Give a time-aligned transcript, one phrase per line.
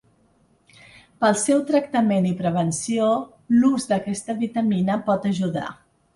[1.23, 3.11] Pel seu tractament i prevenció
[3.59, 5.71] l'ús d'aquesta vitamina pot ajudar.